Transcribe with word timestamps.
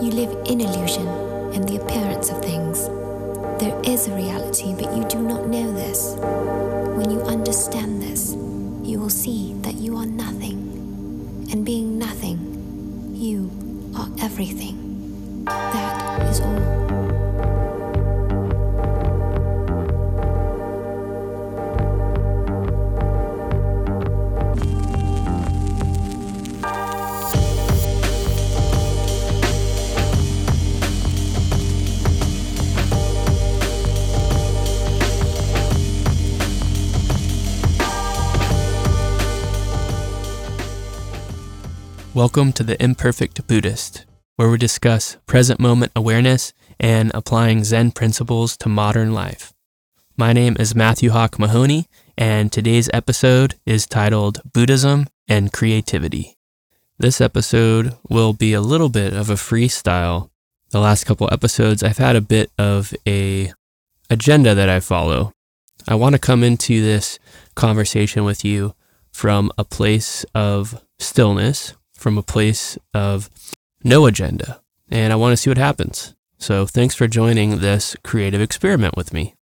You 0.00 0.10
live 0.12 0.32
in 0.46 0.62
illusion 0.62 1.06
and 1.52 1.68
the 1.68 1.76
appearance 1.76 2.30
of 2.30 2.40
things. 2.42 2.88
There 3.60 3.78
is 3.84 4.08
a 4.08 4.14
reality, 4.14 4.72
but 4.72 4.96
you 4.96 5.04
do 5.04 5.20
not 5.20 5.46
know 5.46 5.70
this. 5.74 6.14
When 6.96 7.10
you 7.10 7.20
understand 7.20 8.00
this, 8.00 8.32
you 8.82 8.98
will 8.98 9.10
see 9.10 9.52
that 9.60 9.74
you 9.74 9.98
are 9.98 10.06
nothing. 10.06 10.56
And 11.52 11.66
being 11.66 11.98
nothing, 11.98 13.12
you 13.14 13.50
are 13.94 14.08
everything. 14.24 14.79
Welcome 42.20 42.52
to 42.52 42.62
the 42.62 42.76
Imperfect 42.82 43.46
Buddhist, 43.46 44.04
where 44.36 44.50
we 44.50 44.58
discuss 44.58 45.16
present 45.24 45.58
moment 45.58 45.90
awareness 45.96 46.52
and 46.78 47.10
applying 47.14 47.64
Zen 47.64 47.92
principles 47.92 48.58
to 48.58 48.68
modern 48.68 49.14
life. 49.14 49.54
My 50.18 50.34
name 50.34 50.54
is 50.60 50.74
Matthew 50.74 51.12
Hawk 51.12 51.38
Mahoney, 51.38 51.86
and 52.18 52.52
today's 52.52 52.90
episode 52.92 53.54
is 53.64 53.86
titled 53.86 54.42
Buddhism 54.52 55.06
and 55.28 55.50
Creativity. 55.50 56.36
This 56.98 57.22
episode 57.22 57.96
will 58.10 58.34
be 58.34 58.52
a 58.52 58.60
little 58.60 58.90
bit 58.90 59.14
of 59.14 59.30
a 59.30 59.34
freestyle. 59.34 60.28
The 60.72 60.80
last 60.80 61.04
couple 61.04 61.26
episodes, 61.32 61.82
I've 61.82 61.96
had 61.96 62.16
a 62.16 62.20
bit 62.20 62.50
of 62.58 62.92
a 63.08 63.54
agenda 64.10 64.54
that 64.54 64.68
I 64.68 64.80
follow. 64.80 65.32
I 65.88 65.94
want 65.94 66.16
to 66.16 66.18
come 66.18 66.44
into 66.44 66.82
this 66.82 67.18
conversation 67.54 68.24
with 68.24 68.44
you 68.44 68.74
from 69.10 69.50
a 69.56 69.64
place 69.64 70.26
of 70.34 70.84
stillness, 70.98 71.72
from 72.00 72.16
a 72.16 72.22
place 72.22 72.78
of 72.94 73.28
no 73.84 74.06
agenda, 74.06 74.62
and 74.90 75.12
I 75.12 75.16
want 75.16 75.32
to 75.32 75.36
see 75.36 75.50
what 75.50 75.58
happens. 75.58 76.14
So, 76.38 76.64
thanks 76.64 76.94
for 76.94 77.06
joining 77.06 77.58
this 77.58 77.94
creative 78.02 78.40
experiment 78.40 78.96
with 78.96 79.12
me. 79.12 79.34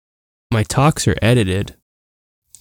My 0.51 0.65
talks 0.65 1.07
are 1.07 1.17
edited. 1.23 1.77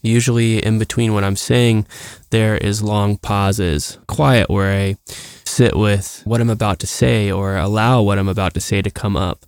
Usually, 0.04 0.64
in 0.64 0.78
between 0.78 1.16
what 1.16 1.23
I'm 1.23 1.36
saying, 1.36 1.88
there 2.30 2.56
is 2.56 2.84
long 2.84 3.17
pauses, 3.17 3.98
quiet, 4.08 4.50
where 4.50 4.72
I 4.72 4.98
sit 5.44 5.76
with 5.76 6.22
what 6.26 6.42
I'm 6.42 6.52
about 6.52 6.78
to 6.80 6.88
say 6.88 7.32
or 7.32 7.58
allow 7.58 8.04
what 8.04 8.20
I'm 8.20 8.30
about 8.30 8.54
to 8.54 8.61
say 8.61 8.84
to 8.84 8.92
come 8.92 9.17
up. 9.17 9.45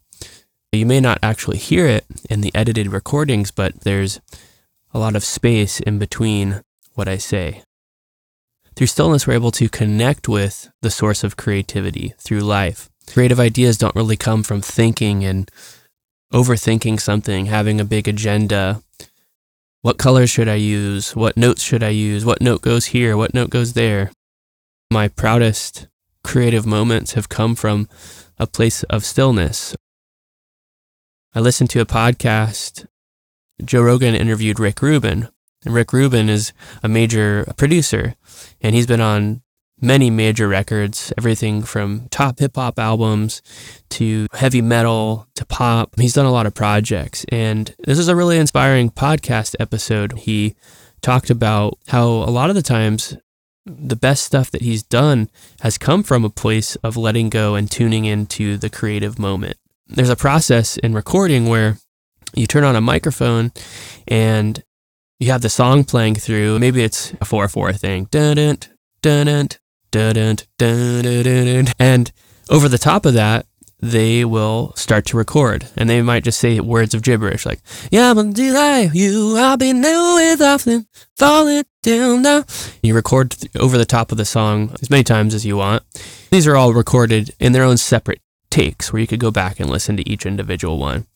You 0.71 0.87
may 0.87 0.99
not 0.99 1.19
actually 1.21 1.57
hear 1.57 1.85
it 1.85 2.05
in 2.27 2.41
the 2.41 2.51
edited 2.55 2.87
recordings, 2.87 3.51
but 3.51 3.81
there's 3.81 4.19
a 4.93 4.99
lot 4.99 5.15
of 5.15 5.23
space 5.23 5.79
in 5.79 5.99
between 5.99 6.61
what 6.95 7.07
I 7.07 7.17
say. 7.17 7.61
Through 8.79 8.87
stillness, 8.87 9.27
we're 9.27 9.33
able 9.33 9.51
to 9.51 9.67
connect 9.67 10.29
with 10.29 10.71
the 10.81 10.89
source 10.89 11.25
of 11.25 11.35
creativity 11.35 12.13
through 12.17 12.39
life. 12.39 12.89
Creative 13.11 13.37
ideas 13.37 13.77
don't 13.77 13.93
really 13.93 14.15
come 14.15 14.41
from 14.41 14.61
thinking 14.61 15.25
and 15.25 15.51
overthinking 16.33 17.01
something, 17.01 17.47
having 17.47 17.81
a 17.81 17.83
big 17.83 18.07
agenda. 18.07 18.81
What 19.81 19.97
colors 19.97 20.29
should 20.29 20.47
I 20.47 20.55
use? 20.55 21.13
What 21.13 21.35
notes 21.35 21.61
should 21.61 21.83
I 21.83 21.89
use? 21.89 22.23
What 22.23 22.41
note 22.41 22.61
goes 22.61 22.85
here? 22.85 23.17
What 23.17 23.33
note 23.33 23.49
goes 23.49 23.73
there? 23.73 24.13
My 24.89 25.09
proudest 25.09 25.89
creative 26.23 26.65
moments 26.65 27.15
have 27.15 27.27
come 27.27 27.55
from 27.55 27.89
a 28.37 28.47
place 28.47 28.83
of 28.83 29.03
stillness. 29.03 29.75
I 31.35 31.41
listened 31.41 31.69
to 31.71 31.81
a 31.81 31.85
podcast. 31.85 32.87
Joe 33.61 33.81
Rogan 33.81 34.15
interviewed 34.15 34.57
Rick 34.57 34.81
Rubin, 34.81 35.27
and 35.65 35.73
Rick 35.73 35.93
Rubin 35.93 36.29
is 36.29 36.53
a 36.83 36.87
major 36.87 37.45
producer, 37.57 38.15
and 38.61 38.75
he's 38.75 38.87
been 38.87 39.01
on 39.01 39.41
many 39.81 40.09
major 40.09 40.47
records, 40.47 41.13
everything 41.17 41.63
from 41.63 42.07
top 42.09 42.39
hip 42.39 42.55
hop 42.55 42.77
albums 42.79 43.41
to 43.89 44.27
heavy 44.33 44.61
metal 44.61 45.27
to 45.35 45.45
pop. 45.45 45.97
He's 45.97 46.13
done 46.13 46.25
a 46.25 46.31
lot 46.31 46.45
of 46.45 46.53
projects, 46.53 47.25
and 47.29 47.73
this 47.79 47.99
is 47.99 48.07
a 48.07 48.15
really 48.15 48.37
inspiring 48.37 48.89
podcast 48.89 49.55
episode. 49.59 50.13
He 50.19 50.55
talked 51.01 51.29
about 51.29 51.77
how 51.87 52.07
a 52.07 52.31
lot 52.31 52.49
of 52.49 52.55
the 52.55 52.61
times 52.61 53.17
the 53.65 53.95
best 53.95 54.23
stuff 54.23 54.51
that 54.51 54.61
he's 54.61 54.83
done 54.83 55.29
has 55.61 55.77
come 55.77 56.03
from 56.03 56.25
a 56.25 56.29
place 56.29 56.75
of 56.77 56.97
letting 56.97 57.29
go 57.29 57.55
and 57.55 57.69
tuning 57.69 58.05
into 58.05 58.57
the 58.57 58.69
creative 58.69 59.19
moment. 59.19 59.57
There's 59.87 60.09
a 60.09 60.15
process 60.15 60.77
in 60.77 60.93
recording 60.93 61.47
where 61.47 61.77
you 62.33 62.47
turn 62.47 62.63
on 62.63 62.75
a 62.75 62.81
microphone 62.81 63.51
and 64.07 64.63
you 65.19 65.31
have 65.31 65.41
the 65.41 65.49
song 65.49 65.83
playing 65.83 66.15
through. 66.15 66.59
Maybe 66.59 66.81
it's 66.83 67.13
a 67.19 67.25
4 67.25 67.47
4 67.47 67.73
thing. 67.73 68.07
And 71.79 72.11
over 72.49 72.69
the 72.69 72.79
top 72.79 73.05
of 73.05 73.13
that, 73.13 73.45
they 73.81 74.25
will 74.25 74.73
start 74.75 75.05
to 75.05 75.15
record 75.17 75.65
and 75.77 75.89
they 75.89 76.01
might 76.01 76.25
just 76.25 76.39
say 76.39 76.59
words 76.59 76.93
of 76.93 77.01
gibberish 77.01 77.45
like, 77.45 77.61
Yeah, 77.91 78.13
but 78.13 78.33
deny 78.33 78.89
you, 78.93 79.37
I'll 79.37 79.55
be 79.57 79.71
new 79.71 80.15
with 80.15 80.41
often 80.41 80.87
falling 81.17 81.63
down 81.81 82.21
now. 82.21 82.43
You 82.83 82.93
record 82.93 83.35
over 83.57 83.77
the 83.77 83.85
top 83.85 84.11
of 84.11 84.17
the 84.17 84.25
song 84.25 84.75
as 84.81 84.89
many 84.89 85.03
times 85.03 85.33
as 85.33 85.45
you 85.45 85.55
want. 85.57 85.83
These 86.29 86.45
are 86.47 86.57
all 86.57 86.73
recorded 86.73 87.33
in 87.39 87.53
their 87.53 87.63
own 87.63 87.77
separate 87.77 88.21
takes 88.49 88.91
where 88.91 88.99
you 88.99 89.07
could 89.07 89.19
go 89.19 89.31
back 89.31 89.59
and 89.59 89.69
listen 89.69 89.95
to 89.97 90.09
each 90.09 90.25
individual 90.25 90.77
one. 90.77 91.07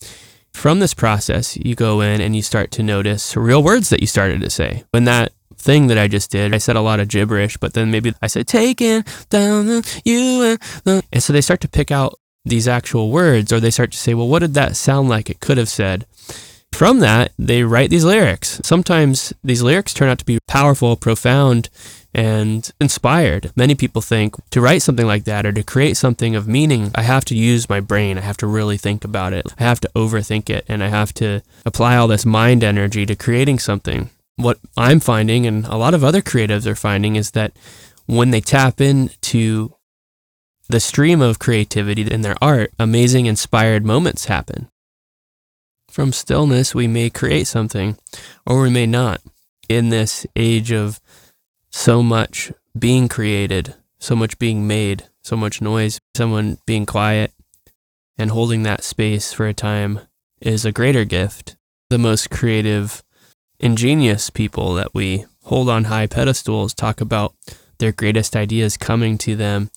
From 0.54 0.80
this 0.80 0.94
process, 0.94 1.58
you 1.58 1.76
go 1.76 2.02
in 2.02 2.22
and 2.22 2.36
you 2.36 2.42
start 2.42 2.72
to 2.72 2.84
notice 2.84 3.36
real 3.36 3.62
words 3.62 3.90
that 3.90 4.00
you 4.00 4.08
started 4.08 4.42
to 4.42 4.50
say. 4.50 4.84
When 4.92 5.04
that 5.06 5.34
thing 5.56 5.88
that 5.88 5.98
I 5.98 6.08
just 6.08 6.32
did, 6.32 6.54
I 6.54 6.58
said 6.58 6.76
a 6.76 6.82
lot 6.82 7.00
of 7.00 7.08
gibberish, 7.08 7.58
but 7.58 7.74
then 7.74 7.92
maybe 7.92 8.14
I 8.22 8.28
said, 8.28 8.48
taking 8.48 9.04
down 9.30 9.66
the 9.66 10.02
you 10.06 10.44
and 10.44 10.60
the. 10.84 11.04
And 11.12 11.24
so 11.24 11.34
they 11.34 11.42
start 11.42 11.62
to 11.62 11.68
pick 11.68 11.92
out 11.92 12.18
these 12.46 12.68
actual 12.68 13.12
words, 13.12 13.52
or 13.52 13.60
they 13.60 13.72
start 13.72 13.92
to 13.92 13.98
say, 13.98 14.14
well, 14.14 14.28
what 14.28 14.40
did 14.40 14.54
that 14.54 14.76
sound 14.76 15.10
like 15.10 15.30
it 15.30 15.40
could 15.40 15.58
have 15.58 15.70
said? 15.70 16.06
From 16.72 17.00
that, 17.00 17.32
they 17.38 17.64
write 17.64 17.90
these 17.90 18.04
lyrics. 18.04 18.60
Sometimes 18.64 19.32
these 19.44 19.62
lyrics 19.62 19.94
turn 19.94 20.10
out 20.10 20.20
to 20.20 20.26
be 20.26 20.40
powerful, 20.48 20.96
profound, 20.96 21.70
and 22.14 22.72
inspired. 22.80 23.52
Many 23.56 23.76
people 23.76 24.02
think 24.02 24.36
to 24.52 24.62
write 24.62 24.82
something 24.82 25.08
like 25.08 25.24
that 25.26 25.46
or 25.46 25.52
to 25.52 25.64
create 25.64 25.98
something 25.98 26.36
of 26.36 26.48
meaning, 26.48 26.92
I 26.96 27.04
have 27.04 27.26
to 27.26 27.36
use 27.36 27.70
my 27.70 27.80
brain. 27.80 28.18
I 28.18 28.22
have 28.22 28.38
to 28.38 28.48
really 28.48 28.78
think 28.78 29.04
about 29.04 29.34
it. 29.34 29.54
I 29.60 29.64
have 29.64 29.80
to 29.82 29.92
overthink 29.96 30.50
it 30.50 30.66
and 30.68 30.84
I 30.84 30.88
have 30.88 31.14
to 31.16 31.42
apply 31.66 31.96
all 31.96 32.08
this 32.08 32.26
mind 32.26 32.64
energy 32.64 33.06
to 33.06 33.16
creating 33.16 33.60
something. 33.60 34.10
What 34.36 34.60
I'm 34.76 35.00
finding, 35.00 35.46
and 35.46 35.66
a 35.66 35.76
lot 35.78 35.94
of 35.94 36.04
other 36.04 36.22
creatives 36.22 36.66
are 36.66 36.76
finding, 36.76 37.16
is 37.16 37.32
that 37.32 37.54
when 38.08 38.32
they 38.32 38.42
tap 38.42 38.82
into 38.82 39.76
the 40.70 40.80
stream 40.80 41.22
of 41.22 41.40
creativity 41.40 42.02
in 42.02 42.22
their 42.22 42.36
art, 42.42 42.72
amazing 42.80 43.28
inspired 43.28 43.86
moments 43.86 44.26
happen. 44.26 44.70
From 45.90 46.12
stillness, 46.12 46.74
we 46.74 46.88
may 46.88 47.12
create 47.12 47.46
something 47.46 47.98
or 48.48 48.62
we 48.62 48.70
may 48.70 48.88
not. 48.88 49.22
In 49.70 49.90
this 49.90 50.26
age 50.36 50.72
of 50.72 51.00
so 51.74 52.04
much 52.04 52.52
being 52.78 53.10
created, 53.10 53.74
so 54.00 54.16
much 54.16 54.38
being 54.38 54.68
made, 54.68 55.04
so 55.24 55.36
much 55.36 55.60
noise, 55.60 56.00
someone 56.16 56.60
being 56.68 56.86
quiet 56.86 57.34
and 58.16 58.30
holding 58.30 58.62
that 58.62 58.84
space 58.84 59.34
for 59.34 59.48
a 59.48 59.56
time 59.56 60.00
is 60.40 60.64
a 60.64 60.72
greater 60.72 61.04
gift. 61.04 61.56
The 61.90 61.98
most 61.98 62.30
creative, 62.30 63.04
ingenious 63.60 64.30
people 64.30 64.76
that 64.76 64.94
we 64.94 65.26
hold 65.46 65.68
on 65.68 65.86
high 65.86 66.06
pedestals 66.06 66.76
talk 66.76 67.02
about 67.02 67.34
their 67.80 67.92
greatest 67.92 68.36
ideas 68.36 68.78
coming 68.78 69.18
to 69.18 69.36
them 69.36 69.72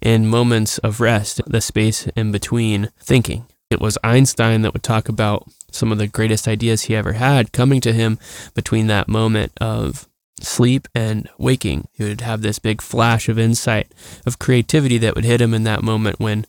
in 0.00 0.26
moments 0.26 0.78
of 0.78 1.00
rest, 1.00 1.42
the 1.46 1.60
space 1.60 2.06
in 2.16 2.32
between 2.32 2.88
thinking. 2.98 3.44
It 3.70 3.80
was 3.80 3.98
Einstein 4.02 4.62
that 4.62 4.72
would 4.72 4.82
talk 4.82 5.08
about 5.08 5.46
some 5.70 5.92
of 5.92 5.98
the 5.98 6.08
greatest 6.08 6.48
ideas 6.48 6.84
he 6.84 6.96
ever 6.96 7.12
had 7.12 7.52
coming 7.52 7.80
to 7.82 7.92
him 7.92 8.18
between 8.54 8.86
that 8.86 9.06
moment 9.06 9.52
of 9.60 10.08
sleep 10.42 10.88
and 10.94 11.28
waking. 11.38 11.88
He 11.92 12.04
would 12.04 12.20
have 12.20 12.42
this 12.42 12.58
big 12.58 12.82
flash 12.82 13.28
of 13.28 13.38
insight, 13.38 13.92
of 14.26 14.38
creativity 14.38 14.98
that 14.98 15.14
would 15.14 15.24
hit 15.24 15.40
him 15.40 15.54
in 15.54 15.64
that 15.64 15.82
moment 15.82 16.20
when 16.20 16.46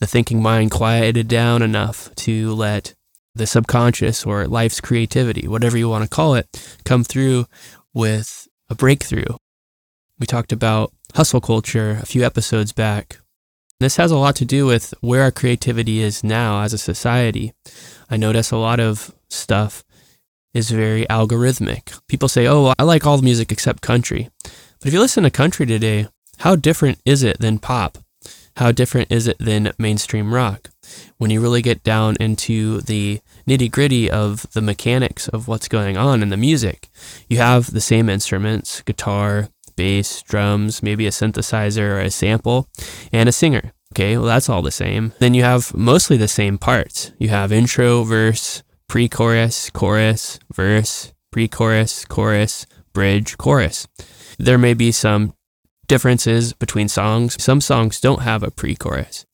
the 0.00 0.06
thinking 0.06 0.42
mind 0.42 0.70
quieted 0.70 1.28
down 1.28 1.62
enough 1.62 2.14
to 2.16 2.52
let 2.54 2.94
the 3.34 3.46
subconscious 3.46 4.24
or 4.24 4.46
life's 4.46 4.80
creativity, 4.80 5.46
whatever 5.46 5.76
you 5.76 5.88
want 5.88 6.04
to 6.04 6.10
call 6.10 6.34
it, 6.34 6.78
come 6.84 7.04
through 7.04 7.46
with 7.92 8.48
a 8.68 8.74
breakthrough. 8.74 9.36
We 10.18 10.26
talked 10.26 10.52
about 10.52 10.92
hustle 11.14 11.40
culture 11.40 11.98
a 12.02 12.06
few 12.06 12.24
episodes 12.24 12.72
back. 12.72 13.18
This 13.78 13.96
has 13.96 14.10
a 14.10 14.16
lot 14.16 14.36
to 14.36 14.46
do 14.46 14.64
with 14.64 14.94
where 15.00 15.22
our 15.22 15.30
creativity 15.30 16.00
is 16.00 16.24
now 16.24 16.62
as 16.62 16.72
a 16.72 16.78
society. 16.78 17.52
I 18.10 18.16
notice 18.16 18.50
a 18.50 18.56
lot 18.56 18.80
of 18.80 19.14
stuff 19.28 19.84
is 20.56 20.70
very 20.70 21.04
algorithmic. 21.06 22.00
People 22.08 22.28
say, 22.28 22.46
oh, 22.46 22.64
well, 22.64 22.74
I 22.78 22.84
like 22.84 23.06
all 23.06 23.16
the 23.16 23.22
music 23.22 23.52
except 23.52 23.82
country. 23.82 24.30
But 24.42 24.88
if 24.88 24.92
you 24.92 25.00
listen 25.00 25.24
to 25.24 25.30
country 25.30 25.66
today, 25.66 26.08
how 26.38 26.56
different 26.56 27.00
is 27.04 27.22
it 27.22 27.38
than 27.40 27.58
pop? 27.58 27.98
how 28.56 28.72
different 28.72 29.12
is 29.12 29.26
it 29.26 29.38
than 29.38 29.72
mainstream 29.78 30.32
rock? 30.32 30.70
When 31.18 31.30
you 31.30 31.40
really 31.40 31.62
get 31.62 31.82
down 31.82 32.16
into 32.18 32.80
the 32.80 33.20
nitty 33.46 33.70
gritty 33.70 34.10
of 34.10 34.50
the 34.52 34.62
mechanics 34.62 35.28
of 35.28 35.46
what's 35.46 35.68
going 35.68 35.96
on 35.96 36.22
in 36.22 36.30
the 36.30 36.36
music, 36.36 36.88
you 37.28 37.36
have 37.38 37.70
the 37.70 37.80
same 37.80 38.08
instruments 38.08 38.82
guitar, 38.82 39.48
bass, 39.76 40.22
drums, 40.22 40.82
maybe 40.82 41.06
a 41.06 41.10
synthesizer 41.10 41.96
or 41.96 42.00
a 42.00 42.10
sample, 42.10 42.68
and 43.12 43.28
a 43.28 43.32
singer. 43.32 43.72
Okay, 43.94 44.16
well, 44.16 44.26
that's 44.26 44.48
all 44.48 44.62
the 44.62 44.70
same. 44.70 45.12
Then 45.20 45.34
you 45.34 45.42
have 45.42 45.74
mostly 45.74 46.16
the 46.16 46.28
same 46.28 46.58
parts. 46.58 47.12
You 47.18 47.28
have 47.28 47.52
intro, 47.52 48.04
verse, 48.04 48.62
pre 48.88 49.08
chorus, 49.08 49.70
chorus, 49.70 50.38
verse, 50.52 51.12
pre 51.30 51.48
chorus, 51.48 52.04
chorus, 52.04 52.66
bridge, 52.92 53.36
chorus. 53.38 53.86
There 54.38 54.58
may 54.58 54.74
be 54.74 54.92
some 54.92 55.34
differences 55.86 56.52
between 56.52 56.88
songs. 56.88 57.42
Some 57.42 57.60
songs 57.60 58.00
don't 58.00 58.22
have 58.22 58.42
a 58.42 58.50
pre 58.50 58.74
chorus. 58.74 59.26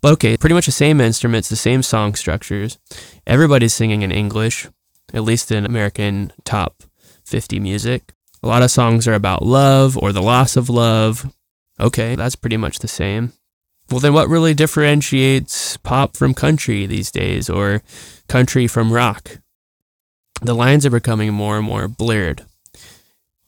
But 0.00 0.12
okay, 0.14 0.36
pretty 0.36 0.54
much 0.54 0.66
the 0.66 0.72
same 0.72 1.00
instruments, 1.00 1.48
the 1.48 1.56
same 1.56 1.82
song 1.82 2.14
structures. 2.14 2.78
Everybody's 3.26 3.72
singing 3.72 4.02
in 4.02 4.12
English, 4.12 4.68
at 5.14 5.22
least 5.24 5.50
in 5.50 5.64
American 5.64 6.32
top 6.44 6.82
50 7.24 7.58
music. 7.58 8.12
A 8.42 8.46
lot 8.46 8.62
of 8.62 8.70
songs 8.70 9.08
are 9.08 9.14
about 9.14 9.46
love 9.46 9.96
or 9.96 10.12
the 10.12 10.20
loss 10.20 10.56
of 10.56 10.68
love. 10.68 11.32
Okay, 11.80 12.14
that's 12.16 12.36
pretty 12.36 12.58
much 12.58 12.80
the 12.80 12.88
same. 12.88 13.32
Well, 13.90 14.00
then 14.00 14.14
what 14.14 14.28
really 14.28 14.54
differentiates 14.54 15.76
pop 15.78 16.16
from 16.16 16.34
country 16.34 16.86
these 16.86 17.10
days 17.10 17.50
or 17.50 17.82
country 18.28 18.66
from 18.66 18.92
rock? 18.92 19.38
The 20.40 20.54
lines 20.54 20.84
are 20.84 20.90
becoming 20.90 21.32
more 21.32 21.56
and 21.58 21.66
more 21.66 21.86
blurred. 21.88 22.44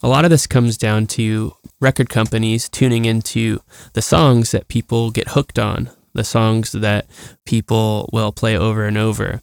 A 0.03 0.09
lot 0.09 0.25
of 0.25 0.31
this 0.31 0.47
comes 0.47 0.77
down 0.77 1.07
to 1.09 1.55
record 1.81 2.11
companies 2.11 2.69
tuning 2.69 3.07
into 3.07 3.61
the 3.95 4.03
songs 4.03 4.51
that 4.51 4.69
people 4.69 5.11
get 5.11 5.29
hooked 5.29 5.59
on, 5.59 5.91
the 6.13 6.25
songs 6.25 6.73
that 6.73 7.07
people 7.45 8.09
will 8.13 8.31
play 8.31 8.57
over 8.57 8.85
and 8.85 8.99
over, 8.99 9.41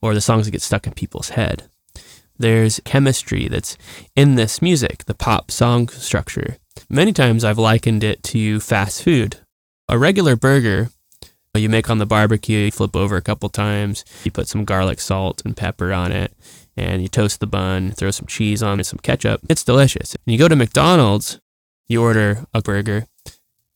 or 0.00 0.14
the 0.14 0.20
songs 0.20 0.46
that 0.46 0.52
get 0.52 0.62
stuck 0.62 0.86
in 0.86 0.94
people's 0.94 1.30
head. 1.30 1.64
There's 2.38 2.80
chemistry 2.84 3.48
that's 3.48 3.76
in 4.14 4.36
this 4.36 4.62
music, 4.62 5.04
the 5.06 5.14
pop 5.14 5.50
song 5.50 5.88
structure. 5.88 6.56
Many 6.88 7.12
times 7.12 7.44
I've 7.44 7.58
likened 7.58 8.04
it 8.04 8.22
to 8.24 8.60
fast 8.60 9.02
food. 9.02 9.38
A 9.88 9.98
regular 9.98 10.36
burger 10.36 10.90
you 11.58 11.68
make 11.68 11.90
on 11.90 11.98
the 11.98 12.06
barbecue, 12.06 12.58
you 12.58 12.70
flip 12.70 12.96
over 12.96 13.16
a 13.16 13.22
couple 13.22 13.48
times, 13.48 14.04
you 14.24 14.30
put 14.30 14.48
some 14.48 14.64
garlic, 14.64 15.00
salt, 15.00 15.42
and 15.44 15.56
pepper 15.56 15.92
on 15.92 16.12
it, 16.12 16.32
and 16.76 17.02
you 17.02 17.08
toast 17.08 17.40
the 17.40 17.46
bun, 17.46 17.92
throw 17.92 18.10
some 18.10 18.26
cheese 18.26 18.62
on 18.62 18.80
it, 18.80 18.84
some 18.84 18.98
ketchup. 18.98 19.40
It's 19.48 19.64
delicious. 19.64 20.14
And 20.14 20.32
you 20.32 20.38
go 20.38 20.48
to 20.48 20.56
McDonald's, 20.56 21.40
you 21.86 22.02
order 22.02 22.46
a 22.52 22.62
burger, 22.62 23.06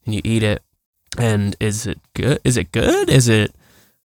and 0.04 0.14
you 0.14 0.20
eat 0.24 0.42
it, 0.42 0.62
and 1.18 1.56
is 1.60 1.86
it 1.86 1.98
good? 2.14 2.40
Is 2.44 2.56
it 2.56 2.72
good? 2.72 3.08
Is 3.08 3.28
it 3.28 3.54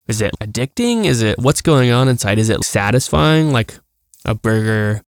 is 0.07 0.21
it 0.21 0.35
addicting? 0.39 1.07
Is 1.07 1.23
it 1.23 1.39
what's 1.39 1.63
going 1.63 1.91
on 1.91 2.09
inside? 2.09 2.39
Is 2.39 2.51
it 2.51 2.63
satisfying 2.63 3.53
like 3.53 3.79
a 4.25 4.35
burger 4.35 5.03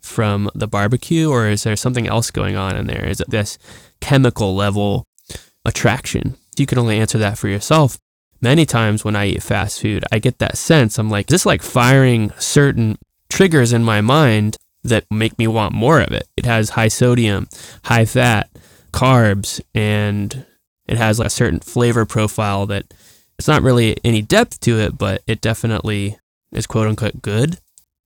from 0.00 0.50
the 0.54 0.66
barbecue, 0.66 1.30
or 1.30 1.48
is 1.48 1.64
there 1.64 1.76
something 1.76 2.06
else 2.06 2.30
going 2.30 2.56
on 2.56 2.76
in 2.76 2.86
there? 2.86 3.04
Is 3.04 3.20
it 3.20 3.30
this 3.30 3.58
chemical 4.00 4.54
level 4.54 5.04
attraction? 5.64 6.36
You 6.56 6.66
can 6.66 6.78
only 6.78 6.98
answer 6.98 7.18
that 7.18 7.38
for 7.38 7.48
yourself. 7.48 7.98
Many 8.40 8.66
times 8.66 9.04
when 9.04 9.16
I 9.16 9.26
eat 9.26 9.42
fast 9.42 9.80
food, 9.80 10.04
I 10.12 10.18
get 10.18 10.38
that 10.38 10.56
sense. 10.56 10.98
I'm 10.98 11.10
like, 11.10 11.26
is 11.28 11.32
this 11.32 11.46
like 11.46 11.62
firing 11.62 12.32
certain 12.38 12.98
triggers 13.28 13.72
in 13.72 13.84
my 13.84 14.00
mind 14.00 14.56
that 14.84 15.04
make 15.10 15.38
me 15.38 15.46
want 15.46 15.74
more 15.74 16.00
of 16.00 16.12
it. 16.12 16.28
It 16.36 16.44
has 16.46 16.70
high 16.70 16.88
sodium, 16.88 17.48
high 17.84 18.04
fat, 18.04 18.48
carbs, 18.92 19.60
and 19.74 20.46
it 20.86 20.96
has 20.96 21.20
a 21.20 21.30
certain 21.30 21.60
flavor 21.60 22.06
profile 22.06 22.66
that 22.66 22.94
it's 23.38 23.48
not 23.48 23.62
really 23.62 23.96
any 24.04 24.22
depth 24.22 24.60
to 24.60 24.78
it, 24.78 24.98
but 24.98 25.22
it 25.26 25.40
definitely 25.40 26.18
is 26.52 26.66
quote 26.66 26.88
unquote 26.88 27.22
good. 27.22 27.58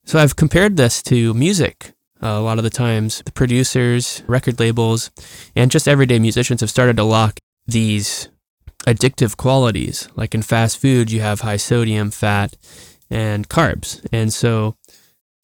So 0.05 0.19
I've 0.19 0.37
compared 0.37 0.77
this 0.77 1.03
to 1.05 1.33
music. 1.35 1.93
Uh, 2.23 2.39
a 2.39 2.41
lot 2.41 2.59
of 2.59 2.65
the 2.65 2.71
times, 2.71 3.23
the 3.25 3.33
producers, 3.33 4.23
record 4.27 4.61
labels, 4.61 5.11
and 5.57 5.71
just 5.71 5.89
everyday 5.89 6.19
musicians 6.19 6.61
have 6.61 6.71
started 6.71 6.97
to 6.97 7.03
lock 7.03 7.39
these 7.67 8.29
addictive 8.87 9.37
qualities. 9.37 10.09
Like 10.15 10.35
in 10.35 10.43
fast 10.43 10.79
food, 10.79 11.11
you 11.11 11.21
have 11.21 11.41
high 11.41 11.57
sodium, 11.57 12.11
fat, 12.11 12.57
and 13.11 13.49
carbs. 13.49 14.05
And 14.13 14.33
so 14.33 14.77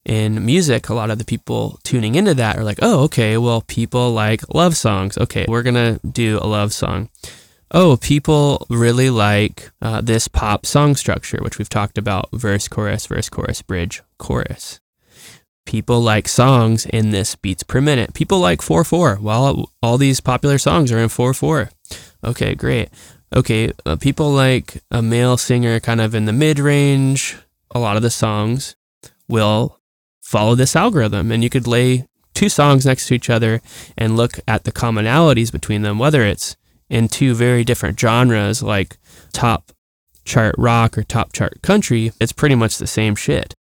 in 0.05 0.45
music, 0.45 0.89
a 0.89 0.95
lot 0.95 1.11
of 1.11 1.19
the 1.19 1.25
people 1.25 1.79
tuning 1.85 2.15
into 2.15 2.35
that 2.35 2.57
are 2.57 2.65
like, 2.65 2.79
oh, 2.81 3.05
okay, 3.05 3.37
well, 3.37 3.63
people 3.63 4.13
like 4.13 4.43
love 4.55 4.77
songs. 4.77 5.19
Okay, 5.19 5.45
we're 5.49 5.63
going 5.63 5.75
to 5.75 6.01
do 6.07 6.39
a 6.41 6.47
love 6.47 6.73
song. 6.73 7.11
Oh, 7.71 7.99
people 8.01 8.67
really 8.71 9.11
like 9.11 9.71
uh, 9.83 10.01
this 10.01 10.27
pop 10.27 10.65
song 10.65 10.97
structure, 10.97 11.39
which 11.43 11.59
we've 11.59 11.69
talked 11.69 11.99
about 11.99 12.31
verse, 12.33 12.67
chorus, 12.67 13.07
verse, 13.07 13.29
chorus, 13.29 13.61
bridge, 13.61 14.03
chorus. 14.19 14.81
People 15.69 16.01
like 16.01 16.29
songs 16.29 16.87
in 16.87 17.11
this 17.11 17.37
beats 17.37 17.63
per 17.63 17.83
minute. 17.83 18.15
People 18.15 18.41
like 18.41 18.63
4 18.63 18.85
4. 18.85 19.19
Well, 19.21 19.71
all 19.83 19.99
these 19.99 20.19
popular 20.19 20.57
songs 20.57 20.91
are 20.91 20.99
in 20.99 21.11
4 21.11 21.35
4. 21.35 21.69
Okay, 22.25 22.55
great. 22.55 22.89
Okay, 23.37 23.73
uh, 23.85 23.97
people 23.97 24.33
like 24.33 24.83
a 24.91 25.03
male 25.03 25.37
singer 25.37 25.79
kind 25.79 26.01
of 26.01 26.15
in 26.15 26.25
the 26.25 26.33
mid 26.33 26.59
range. 26.59 27.37
A 27.73 27.79
lot 27.79 27.97
of 27.97 28.03
the 28.03 28.09
songs 28.09 28.77
will 29.29 29.79
follow 30.23 30.55
this 30.55 30.75
algorithm. 30.75 31.31
And 31.31 31.45
you 31.45 31.51
could 31.51 31.67
lay 31.67 32.07
two 32.33 32.49
songs 32.49 32.87
next 32.87 33.07
to 33.09 33.15
each 33.15 33.29
other 33.29 33.61
and 33.95 34.17
look 34.17 34.41
at 34.49 34.65
the 34.65 34.73
commonalities 34.73 35.53
between 35.53 35.83
them, 35.83 35.99
whether 35.99 36.23
it's 36.23 36.57
in 36.89 37.09
two 37.09 37.35
very 37.35 37.63
different 37.63 38.01
genres 38.01 38.63
like 38.63 38.97
top 39.35 39.71
chart 40.25 40.55
rock 40.57 40.97
or 40.97 41.03
top 41.03 41.35
chart 41.35 41.61
country, 41.61 42.11
it's 42.19 42.33
pretty 42.33 42.55
much 42.55 42.79
the 42.79 42.87
same 42.87 43.15
shit. 43.15 43.53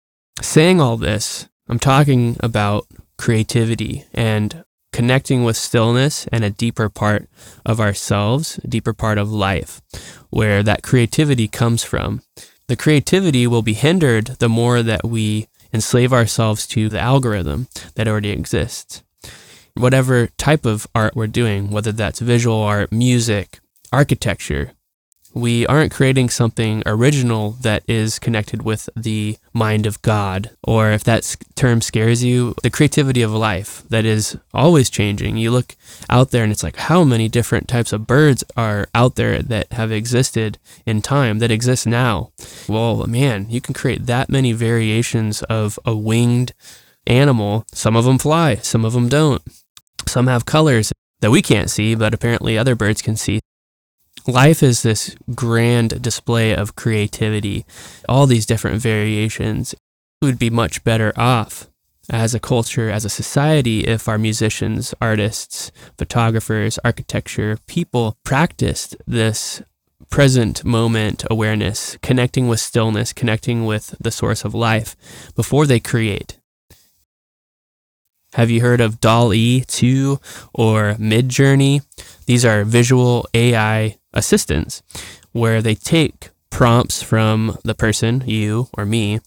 Saying 0.40 0.80
all 0.80 0.96
this, 0.96 1.48
I'm 1.68 1.80
talking 1.80 2.36
about 2.40 2.86
creativity 3.18 4.04
and 4.14 4.64
connecting 4.92 5.42
with 5.42 5.56
stillness 5.56 6.26
and 6.28 6.44
a 6.44 6.50
deeper 6.50 6.88
part 6.88 7.28
of 7.64 7.80
ourselves, 7.80 8.60
a 8.62 8.68
deeper 8.68 8.92
part 8.92 9.18
of 9.18 9.32
life, 9.32 9.82
where 10.30 10.62
that 10.62 10.84
creativity 10.84 11.48
comes 11.48 11.82
from. 11.82 12.22
The 12.68 12.76
creativity 12.76 13.46
will 13.48 13.62
be 13.62 13.74
hindered 13.74 14.26
the 14.38 14.48
more 14.48 14.82
that 14.82 15.04
we 15.04 15.48
enslave 15.72 16.12
ourselves 16.12 16.68
to 16.68 16.88
the 16.88 17.00
algorithm 17.00 17.66
that 17.96 18.06
already 18.06 18.30
exists. 18.30 19.02
Whatever 19.74 20.28
type 20.38 20.64
of 20.64 20.86
art 20.94 21.16
we're 21.16 21.26
doing, 21.26 21.70
whether 21.70 21.92
that's 21.92 22.20
visual 22.20 22.62
art, 22.62 22.92
music, 22.92 23.58
architecture, 23.92 24.72
we 25.36 25.66
aren't 25.66 25.92
creating 25.92 26.30
something 26.30 26.82
original 26.86 27.50
that 27.60 27.82
is 27.86 28.18
connected 28.18 28.62
with 28.62 28.88
the 28.96 29.36
mind 29.52 29.84
of 29.84 30.00
God, 30.00 30.50
or 30.64 30.92
if 30.92 31.04
that 31.04 31.36
term 31.54 31.82
scares 31.82 32.24
you, 32.24 32.54
the 32.62 32.70
creativity 32.70 33.20
of 33.20 33.32
life 33.32 33.82
that 33.90 34.06
is 34.06 34.38
always 34.54 34.88
changing. 34.88 35.36
You 35.36 35.50
look 35.50 35.76
out 36.08 36.30
there 36.30 36.42
and 36.42 36.50
it's 36.50 36.62
like, 36.62 36.76
how 36.76 37.04
many 37.04 37.28
different 37.28 37.68
types 37.68 37.92
of 37.92 38.06
birds 38.06 38.44
are 38.56 38.88
out 38.94 39.16
there 39.16 39.42
that 39.42 39.70
have 39.74 39.92
existed 39.92 40.56
in 40.86 41.02
time, 41.02 41.38
that 41.40 41.50
exist 41.50 41.86
now? 41.86 42.32
Well, 42.66 43.06
man, 43.06 43.50
you 43.50 43.60
can 43.60 43.74
create 43.74 44.06
that 44.06 44.30
many 44.30 44.52
variations 44.52 45.42
of 45.42 45.78
a 45.84 45.94
winged 45.94 46.54
animal. 47.06 47.66
Some 47.72 47.94
of 47.94 48.06
them 48.06 48.16
fly, 48.16 48.54
some 48.54 48.86
of 48.86 48.94
them 48.94 49.10
don't. 49.10 49.42
Some 50.06 50.28
have 50.28 50.46
colors 50.46 50.94
that 51.20 51.30
we 51.30 51.42
can't 51.42 51.68
see, 51.68 51.94
but 51.94 52.14
apparently 52.14 52.56
other 52.56 52.74
birds 52.74 53.02
can 53.02 53.16
see 53.16 53.40
life 54.26 54.62
is 54.62 54.82
this 54.82 55.16
grand 55.34 56.02
display 56.02 56.54
of 56.54 56.76
creativity, 56.76 57.64
all 58.08 58.26
these 58.26 58.46
different 58.46 58.80
variations. 58.80 59.74
We 60.20 60.28
would 60.28 60.38
be 60.38 60.50
much 60.50 60.82
better 60.84 61.12
off 61.16 61.68
as 62.10 62.34
a 62.34 62.40
culture, 62.40 62.90
as 62.90 63.04
a 63.04 63.10
society, 63.10 63.80
if 63.80 64.08
our 64.08 64.18
musicians, 64.18 64.94
artists, 65.00 65.72
photographers, 65.98 66.78
architecture, 66.84 67.58
people 67.66 68.16
practiced 68.24 68.96
this 69.06 69.62
present 70.10 70.64
moment 70.64 71.24
awareness, 71.30 71.98
connecting 72.02 72.48
with 72.48 72.60
stillness, 72.60 73.12
connecting 73.12 73.64
with 73.64 73.94
the 74.00 74.10
source 74.10 74.44
of 74.44 74.54
life 74.54 74.96
before 75.34 75.66
they 75.66 75.80
create. 75.80 76.38
Have 78.36 78.50
you 78.50 78.60
heard 78.60 78.82
of 78.82 79.00
DALL-E 79.00 79.62
2 79.66 80.20
or 80.52 80.92
Midjourney? 80.98 81.80
These 82.26 82.44
are 82.44 82.64
visual 82.64 83.26
AI 83.32 83.96
assistants 84.12 84.82
where 85.32 85.62
they 85.62 85.74
take 85.74 86.28
prompts 86.50 87.02
from 87.02 87.56
the 87.64 87.74
person, 87.74 88.22
you 88.26 88.68
or 88.76 88.84
me, 88.84 89.20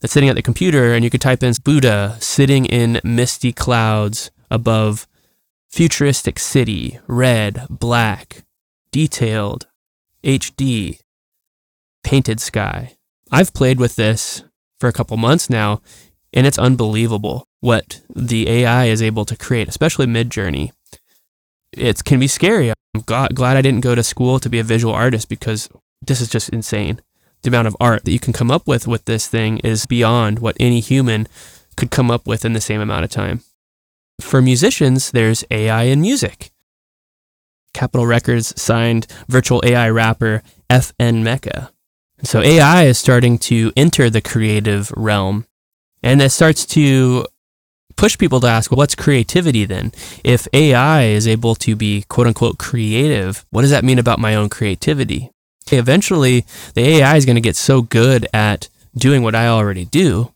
that's 0.00 0.12
sitting 0.12 0.28
at 0.28 0.34
the 0.34 0.42
computer, 0.42 0.92
and 0.92 1.04
you 1.04 1.10
could 1.10 1.20
type 1.20 1.44
in 1.44 1.54
Buddha 1.62 2.16
sitting 2.18 2.66
in 2.66 3.00
misty 3.04 3.52
clouds 3.52 4.32
above 4.50 5.06
futuristic 5.68 6.40
city, 6.40 6.98
red, 7.06 7.64
black, 7.70 8.42
detailed, 8.90 9.68
HD, 10.24 10.98
painted 12.02 12.40
sky. 12.40 12.96
I've 13.30 13.54
played 13.54 13.78
with 13.78 13.94
this 13.94 14.42
for 14.80 14.88
a 14.88 14.92
couple 14.92 15.16
months 15.16 15.48
now, 15.48 15.80
and 16.32 16.46
it's 16.46 16.58
unbelievable 16.58 17.46
what 17.60 18.00
the 18.14 18.48
AI 18.48 18.86
is 18.86 19.02
able 19.02 19.24
to 19.24 19.36
create, 19.36 19.68
especially 19.68 20.06
Midjourney. 20.06 20.72
It 21.72 22.04
can 22.04 22.20
be 22.20 22.28
scary. 22.28 22.70
I'm 22.70 23.02
glad, 23.02 23.34
glad 23.34 23.56
I 23.56 23.62
didn't 23.62 23.80
go 23.80 23.94
to 23.94 24.02
school 24.02 24.38
to 24.40 24.48
be 24.48 24.58
a 24.58 24.64
visual 24.64 24.94
artist 24.94 25.28
because 25.28 25.68
this 26.00 26.20
is 26.20 26.28
just 26.28 26.48
insane. 26.50 27.00
The 27.42 27.48
amount 27.48 27.68
of 27.68 27.76
art 27.80 28.04
that 28.04 28.12
you 28.12 28.18
can 28.18 28.32
come 28.32 28.50
up 28.50 28.66
with 28.66 28.86
with 28.88 29.04
this 29.04 29.28
thing 29.28 29.58
is 29.58 29.86
beyond 29.86 30.38
what 30.38 30.56
any 30.58 30.80
human 30.80 31.28
could 31.76 31.90
come 31.90 32.10
up 32.10 32.26
with 32.26 32.44
in 32.44 32.52
the 32.52 32.60
same 32.60 32.80
amount 32.80 33.04
of 33.04 33.10
time. 33.10 33.42
For 34.20 34.42
musicians, 34.42 35.12
there's 35.12 35.44
AI 35.50 35.84
in 35.84 36.00
music. 36.00 36.50
Capitol 37.72 38.06
Records 38.06 38.60
signed 38.60 39.06
virtual 39.28 39.62
AI 39.64 39.88
rapper 39.90 40.42
FN 40.68 41.22
Meka. 41.22 41.70
So 42.24 42.42
AI 42.42 42.84
is 42.84 42.98
starting 42.98 43.38
to 43.38 43.70
enter 43.76 44.10
the 44.10 44.20
creative 44.20 44.90
realm 44.96 45.46
and 46.02 46.20
it 46.22 46.30
starts 46.30 46.64
to 46.66 47.26
push 47.96 48.16
people 48.16 48.40
to 48.40 48.46
ask, 48.46 48.70
well, 48.70 48.78
what's 48.78 48.94
creativity 48.94 49.64
then? 49.64 49.92
If 50.24 50.46
AI 50.52 51.04
is 51.04 51.26
able 51.26 51.54
to 51.56 51.76
be 51.76 52.04
quote 52.08 52.26
unquote 52.26 52.58
creative, 52.58 53.44
what 53.50 53.62
does 53.62 53.70
that 53.70 53.84
mean 53.84 53.98
about 53.98 54.18
my 54.20 54.34
own 54.34 54.48
creativity? 54.48 55.30
Eventually, 55.70 56.46
the 56.74 56.82
AI 56.82 57.16
is 57.16 57.26
going 57.26 57.36
to 57.36 57.42
get 57.42 57.56
so 57.56 57.82
good 57.82 58.26
at 58.32 58.68
doing 58.96 59.22
what 59.22 59.34
I 59.34 59.48
already 59.48 59.84
do 59.84 60.32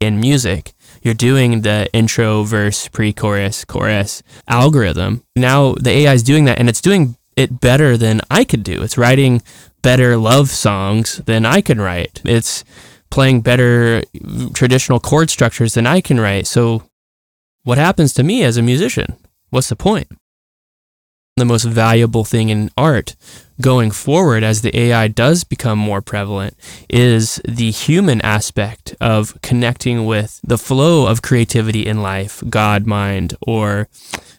in 0.00 0.20
music. 0.20 0.72
You're 1.02 1.14
doing 1.14 1.62
the 1.62 1.88
intro, 1.92 2.42
verse, 2.42 2.88
pre 2.88 3.12
chorus, 3.12 3.64
chorus 3.64 4.22
algorithm. 4.46 5.22
Now 5.36 5.74
the 5.74 5.90
AI 5.90 6.12
is 6.12 6.22
doing 6.22 6.44
that 6.46 6.58
and 6.58 6.68
it's 6.68 6.80
doing 6.80 7.16
it 7.36 7.60
better 7.60 7.96
than 7.96 8.20
I 8.30 8.44
could 8.44 8.62
do. 8.64 8.82
It's 8.82 8.98
writing 8.98 9.42
better 9.82 10.16
love 10.16 10.50
songs 10.50 11.18
than 11.18 11.46
I 11.46 11.60
can 11.60 11.80
write. 11.80 12.20
It's 12.24 12.64
playing 13.10 13.42
better 13.42 14.02
traditional 14.54 15.00
chord 15.00 15.30
structures 15.30 15.74
than 15.74 15.86
I 15.86 16.00
can 16.00 16.20
write. 16.20 16.46
So, 16.46 16.84
what 17.64 17.78
happens 17.78 18.12
to 18.14 18.22
me 18.22 18.44
as 18.44 18.56
a 18.56 18.62
musician? 18.62 19.16
What's 19.50 19.68
the 19.68 19.76
point? 19.76 20.08
The 21.36 21.44
most 21.44 21.64
valuable 21.64 22.24
thing 22.24 22.48
in 22.48 22.70
art 22.76 23.14
going 23.60 23.90
forward 23.90 24.42
as 24.42 24.62
the 24.62 24.76
AI 24.76 25.08
does 25.08 25.44
become 25.44 25.78
more 25.78 26.00
prevalent 26.00 26.54
is 26.88 27.40
the 27.46 27.70
human 27.70 28.20
aspect 28.22 28.94
of 29.00 29.40
connecting 29.42 30.04
with 30.04 30.40
the 30.42 30.58
flow 30.58 31.06
of 31.06 31.22
creativity 31.22 31.86
in 31.86 32.02
life, 32.02 32.42
God 32.48 32.86
mind, 32.86 33.36
or 33.40 33.88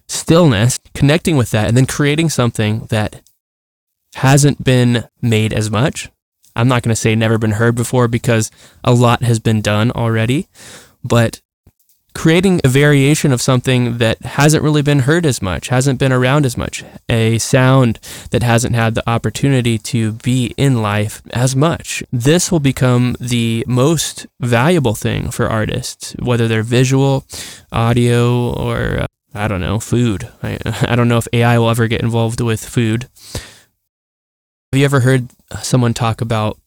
stillness, 0.07 0.79
connecting 0.93 1.38
with 1.38 1.51
that, 1.51 1.67
and 1.67 1.77
then 1.77 1.85
creating 1.85 2.29
something 2.29 2.85
that 2.89 3.21
hasn't 4.15 4.63
been 4.63 5.05
made 5.21 5.53
as 5.53 5.69
much. 5.69 6.09
I'm 6.60 6.68
not 6.68 6.84
going 6.84 6.92
to 6.92 6.96
say 6.96 7.16
never 7.16 7.38
been 7.38 7.51
heard 7.51 7.75
before 7.75 8.08
because 8.08 8.51
a 8.84 8.94
lot 8.94 9.24
has 9.24 9.39
been 9.39 9.62
done 9.62 9.92
already, 9.92 10.48
but 11.04 11.42
creating 12.13 12.60
a 12.63 12.68
variation 12.68 13.32
of 13.32 13.42
something 13.42 13.98
that 14.00 14.22
hasn't 14.24 14.63
really 14.63 14.82
been 14.82 15.00
heard 15.00 15.25
as 15.25 15.42
much, 15.42 15.70
hasn't 15.70 16.00
been 16.00 16.12
around 16.12 16.46
as 16.46 16.58
much, 16.58 16.84
a 17.08 17.38
sound 17.38 17.98
that 18.32 18.44
hasn't 18.44 18.75
had 18.75 18.94
the 18.94 19.10
opportunity 19.10 19.78
to 19.78 20.12
be 20.13 20.54
in 20.58 20.82
life 20.82 21.22
as 21.32 21.56
much. 21.56 22.04
This 22.12 22.51
will 22.51 22.60
become 22.60 23.16
the 23.22 23.63
most 23.68 24.28
valuable 24.42 24.96
thing 24.96 25.32
for 25.32 25.48
artists, 25.48 26.13
whether 26.20 26.48
they're 26.48 26.63
visual, 26.63 27.25
audio, 27.72 28.51
or 28.51 29.01
uh, 29.01 29.08
I 29.34 29.48
don't 29.48 29.62
know, 29.62 29.80
food. 29.80 30.30
I, 30.44 30.58
I 30.89 30.96
don't 30.96 31.08
know 31.08 31.20
if 31.20 31.28
AI 31.32 31.58
will 31.58 31.70
ever 31.70 31.88
get 31.88 32.01
involved 32.01 32.42
with 32.42 32.68
food. 32.68 33.08
Have 34.71 34.77
you 34.77 34.85
ever 34.85 34.99
heard 34.99 35.29
someone 35.63 35.95
talk 35.95 36.21
about, 36.21 36.59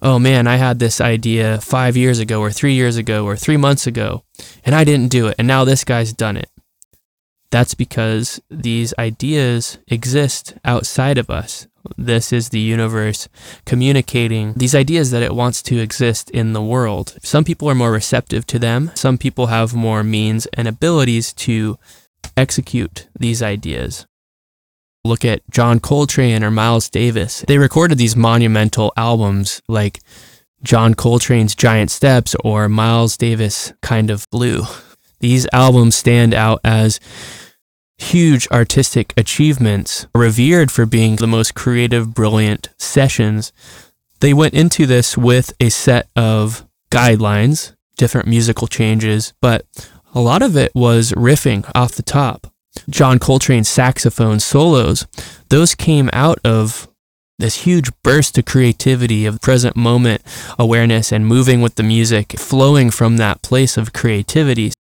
oh 0.00 0.20
man, 0.20 0.46
I 0.46 0.58
had 0.58 0.78
this 0.78 1.00
idea 1.00 1.60
five 1.60 1.96
years 1.96 2.20
ago, 2.20 2.40
or 2.40 2.52
three 2.52 2.74
years 2.74 2.96
ago, 2.96 3.24
or 3.24 3.34
three 3.34 3.56
months 3.56 3.84
ago, 3.84 4.22
and 4.64 4.76
I 4.76 4.84
didn't 4.84 5.10
do 5.10 5.26
it, 5.26 5.34
and 5.40 5.48
now 5.48 5.64
this 5.64 5.82
guy's 5.82 6.12
done 6.12 6.36
it? 6.36 6.48
That's 7.50 7.74
because 7.74 8.40
these 8.48 8.94
ideas 8.96 9.78
exist 9.88 10.54
outside 10.64 11.18
of 11.18 11.30
us. 11.30 11.66
This 11.96 12.32
is 12.32 12.50
the 12.50 12.60
universe 12.60 13.28
communicating 13.66 14.52
these 14.52 14.76
ideas 14.76 15.10
that 15.10 15.24
it 15.24 15.34
wants 15.34 15.60
to 15.62 15.80
exist 15.80 16.30
in 16.30 16.52
the 16.52 16.62
world. 16.62 17.16
Some 17.24 17.42
people 17.42 17.68
are 17.68 17.74
more 17.74 17.90
receptive 17.90 18.46
to 18.46 18.60
them. 18.60 18.92
Some 18.94 19.18
people 19.18 19.46
have 19.46 19.74
more 19.74 20.04
means 20.04 20.46
and 20.54 20.68
abilities 20.68 21.32
to 21.32 21.76
execute 22.36 23.08
these 23.18 23.42
ideas. 23.42 24.06
Look 25.04 25.24
at 25.24 25.42
John 25.50 25.80
Coltrane 25.80 26.44
or 26.44 26.50
Miles 26.50 26.88
Davis. 26.88 27.44
They 27.46 27.58
recorded 27.58 27.98
these 27.98 28.16
monumental 28.16 28.92
albums 28.96 29.62
like 29.68 30.00
John 30.62 30.94
Coltrane's 30.94 31.54
Giant 31.54 31.90
Steps 31.90 32.34
or 32.44 32.68
Miles 32.68 33.16
Davis 33.16 33.72
Kind 33.80 34.10
of 34.10 34.28
Blue. 34.30 34.64
These 35.20 35.46
albums 35.52 35.96
stand 35.96 36.34
out 36.34 36.60
as 36.64 37.00
huge 37.98 38.48
artistic 38.50 39.12
achievements, 39.16 40.06
revered 40.14 40.70
for 40.70 40.86
being 40.86 41.16
the 41.16 41.26
most 41.26 41.54
creative, 41.54 42.14
brilliant 42.14 42.68
sessions. 42.78 43.52
They 44.20 44.32
went 44.32 44.54
into 44.54 44.86
this 44.86 45.16
with 45.16 45.52
a 45.60 45.68
set 45.68 46.08
of 46.16 46.66
guidelines, 46.90 47.74
different 47.96 48.28
musical 48.28 48.66
changes, 48.66 49.32
but 49.40 49.64
a 50.14 50.20
lot 50.20 50.42
of 50.42 50.56
it 50.56 50.72
was 50.74 51.12
riffing 51.12 51.70
off 51.74 51.92
the 51.92 52.02
top. 52.02 52.52
John 52.88 53.18
Coltrane's 53.18 53.68
saxophone 53.68 54.40
solos, 54.40 55.06
those 55.48 55.74
came 55.74 56.10
out 56.12 56.38
of 56.44 56.88
this 57.38 57.62
huge 57.62 57.90
burst 58.02 58.36
of 58.36 58.44
creativity, 58.44 59.24
of 59.24 59.40
present 59.40 59.76
moment 59.76 60.22
awareness, 60.58 61.12
and 61.12 61.26
moving 61.26 61.60
with 61.62 61.76
the 61.76 61.82
music, 61.82 62.38
flowing 62.38 62.90
from 62.90 63.16
that 63.16 63.42
place 63.42 63.76
of 63.76 63.92
creativity. 63.92 64.72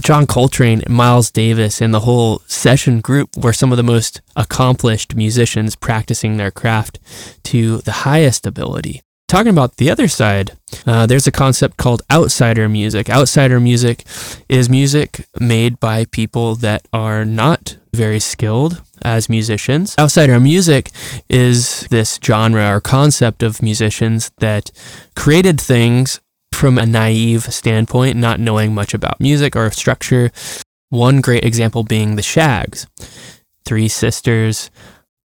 John 0.00 0.26
Coltrane, 0.26 0.82
Miles 0.88 1.30
Davis, 1.30 1.80
and 1.80 1.92
the 1.92 2.00
whole 2.00 2.40
session 2.46 3.00
group 3.00 3.36
were 3.36 3.52
some 3.52 3.72
of 3.72 3.76
the 3.76 3.82
most 3.82 4.20
accomplished 4.36 5.16
musicians 5.16 5.76
practicing 5.76 6.36
their 6.36 6.50
craft 6.50 6.98
to 7.44 7.78
the 7.78 7.92
highest 7.92 8.46
ability 8.46 9.02
talking 9.28 9.50
about 9.50 9.76
the 9.76 9.90
other 9.90 10.08
side, 10.08 10.52
uh, 10.86 11.06
there's 11.06 11.26
a 11.26 11.32
concept 11.32 11.76
called 11.76 12.02
outsider 12.10 12.68
music. 12.68 13.08
Outsider 13.08 13.60
music 13.60 14.04
is 14.48 14.68
music 14.68 15.26
made 15.38 15.78
by 15.78 16.06
people 16.06 16.56
that 16.56 16.86
are 16.92 17.24
not 17.24 17.76
very 17.94 18.18
skilled 18.18 18.82
as 19.02 19.28
musicians. 19.28 19.94
Outsider 19.98 20.40
music 20.40 20.90
is 21.28 21.86
this 21.90 22.18
genre 22.24 22.74
or 22.74 22.80
concept 22.80 23.42
of 23.42 23.62
musicians 23.62 24.32
that 24.38 24.70
created 25.14 25.60
things 25.60 26.20
from 26.52 26.78
a 26.78 26.86
naive 26.86 27.42
standpoint, 27.52 28.16
not 28.16 28.40
knowing 28.40 28.74
much 28.74 28.94
about 28.94 29.20
music 29.20 29.54
or 29.54 29.70
structure. 29.70 30.32
One 30.90 31.20
great 31.20 31.44
example 31.44 31.84
being 31.84 32.16
the 32.16 32.22
Shaggs, 32.22 32.86
Three 33.64 33.88
sisters 33.88 34.70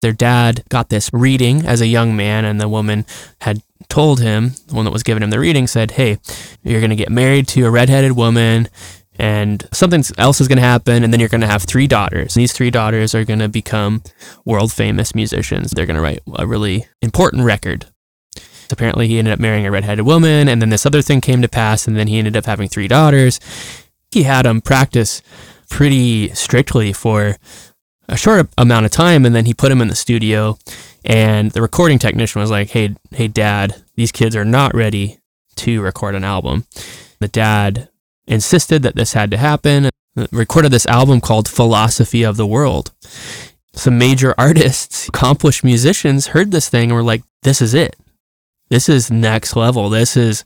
their 0.03 0.13
dad 0.13 0.63
got 0.69 0.89
this 0.89 1.09
reading 1.11 1.65
as 1.65 1.81
a 1.81 1.87
young 1.87 2.15
man, 2.15 2.45
and 2.45 2.61
the 2.61 2.69
woman 2.69 3.07
had 3.41 3.63
told 3.89 4.19
him, 4.19 4.51
the 4.67 4.75
one 4.75 4.85
that 4.85 4.91
was 4.91 5.03
giving 5.03 5.23
him 5.23 5.31
the 5.31 5.39
reading, 5.39 5.65
said, 5.65 5.91
Hey, 5.91 6.19
you're 6.63 6.79
going 6.79 6.91
to 6.91 6.95
get 6.95 7.09
married 7.09 7.47
to 7.49 7.63
a 7.63 7.71
redheaded 7.71 8.13
woman 8.13 8.69
and 9.19 9.67
something 9.71 10.03
else 10.17 10.41
is 10.41 10.47
going 10.47 10.57
to 10.57 10.63
happen 10.63 11.03
and 11.03 11.13
then 11.13 11.19
you're 11.19 11.29
going 11.29 11.41
to 11.41 11.47
have 11.47 11.63
three 11.63 11.87
daughters. 11.87 12.33
These 12.33 12.53
three 12.53 12.71
daughters 12.71 13.13
are 13.13 13.23
going 13.23 13.39
to 13.39 13.49
become 13.49 14.01
world 14.45 14.71
famous 14.71 15.13
musicians. 15.13 15.71
They're 15.71 15.85
going 15.85 15.95
to 15.95 16.01
write 16.01 16.21
a 16.35 16.47
really 16.47 16.87
important 17.01 17.43
record. 17.43 17.85
Apparently 18.71 19.07
he 19.07 19.19
ended 19.19 19.33
up 19.33 19.39
marrying 19.39 19.67
a 19.67 19.71
redheaded 19.71 20.05
woman 20.05 20.49
and 20.49 20.61
then 20.61 20.69
this 20.69 20.85
other 20.85 21.01
thing 21.01 21.21
came 21.21 21.41
to 21.41 21.47
pass 21.47 21.87
and 21.87 21.95
then 21.95 22.07
he 22.07 22.17
ended 22.17 22.35
up 22.35 22.45
having 22.45 22.67
three 22.67 22.87
daughters. 22.87 23.39
He 24.11 24.23
had 24.23 24.45
them 24.45 24.61
practice 24.61 25.21
pretty 25.69 26.29
strictly 26.29 26.93
for 26.93 27.37
a 28.09 28.17
short 28.17 28.49
amount 28.57 28.85
of 28.85 28.91
time 28.91 29.25
and 29.25 29.35
then 29.35 29.45
he 29.45 29.53
put 29.53 29.71
him 29.71 29.81
in 29.81 29.87
the 29.87 29.95
studio 29.95 30.57
and 31.05 31.51
the 31.51 31.61
recording 31.61 31.99
technician 31.99 32.41
was 32.41 32.51
like, 32.51 32.69
"Hey, 32.69 32.95
hey, 33.11 33.27
Dad, 33.27 33.83
these 33.95 34.11
kids 34.11 34.35
are 34.35 34.45
not 34.45 34.73
ready 34.73 35.19
to 35.57 35.81
record 35.81 36.15
an 36.15 36.23
album." 36.23 36.65
The 37.19 37.27
dad 37.27 37.89
insisted 38.25 38.83
that 38.83 38.95
this 38.95 39.13
had 39.13 39.31
to 39.31 39.37
happen. 39.37 39.89
Recorded 40.31 40.71
this 40.71 40.85
album 40.85 41.19
called 41.19 41.47
"Philosophy 41.49 42.23
of 42.23 42.37
the 42.37 42.47
World." 42.47 42.91
Some 43.73 43.97
major 43.97 44.33
artists, 44.37 45.07
accomplished 45.07 45.63
musicians, 45.63 46.27
heard 46.27 46.51
this 46.51 46.69
thing 46.69 46.89
and 46.89 46.93
were 46.93 47.03
like, 47.03 47.23
"This 47.41 47.61
is 47.61 47.73
it. 47.73 47.97
This 48.69 48.87
is 48.87 49.11
next 49.11 49.55
level. 49.55 49.89
This 49.89 50.15
is." 50.15 50.43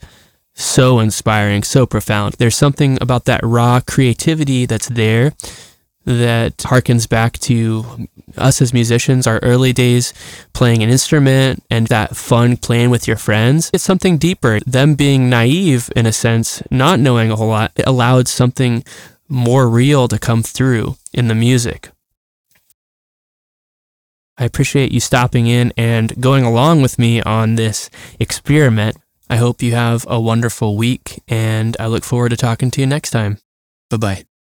So 0.60 1.00
inspiring, 1.00 1.62
so 1.62 1.86
profound. 1.86 2.34
There's 2.40 2.56
something 2.56 2.98
about 3.00 3.26
that 3.26 3.42
raw 3.44 3.80
creativity 3.80 4.66
that's 4.66 4.88
there 4.88 5.34
that 6.08 6.56
harkens 6.60 7.08
back 7.08 7.38
to 7.40 8.08
us 8.38 8.62
as 8.62 8.74
musicians, 8.74 9.28
our 9.28 9.40
early 9.40 9.74
days 9.74 10.14
playing 10.54 10.82
an 10.82 10.90
instrument 10.90 11.64
and 11.70 11.88
that 11.88 12.16
fun 12.16 12.56
playing 12.56 12.90
with 12.90 13.08
your 13.08 13.18
friends. 13.18 13.70
It's 13.74 13.84
something 13.84 14.18
deeper. 14.18 14.60
Them 14.66 14.96
being 14.96 15.30
naive 15.30 15.90
in 15.96 16.06
a 16.06 16.14
sense, 16.14 16.64
not 16.72 17.00
knowing 17.00 17.30
a 17.30 17.36
whole 17.36 17.50
lot, 17.50 17.74
it 17.76 17.86
allowed 17.86 18.30
something 18.30 18.86
more 19.28 19.68
real 19.70 20.08
to 20.08 20.18
come 20.18 20.44
through 20.44 20.96
in 21.14 21.28
the 21.28 21.36
music. 21.36 21.90
I 24.38 24.46
appreciate 24.46 24.92
you 24.92 25.02
stopping 25.02 25.48
in 25.48 25.74
and 25.76 26.22
going 26.22 26.46
along 26.46 26.84
with 26.84 26.98
me 26.98 27.22
on 27.22 27.56
this 27.56 27.90
experiment. 28.18 28.96
I 29.30 29.36
hope 29.36 29.62
you 29.62 29.74
have 29.74 30.06
a 30.08 30.22
wonderful 30.22 30.78
week 30.78 31.22
and 31.28 31.76
I 31.82 31.88
look 31.88 32.06
forward 32.06 32.30
to 32.30 32.38
talking 32.38 32.72
to 32.72 32.82
you 32.82 32.88
next 32.88 33.10
time. 33.10 33.40
Bye 33.90 33.98
bye. 33.98 34.28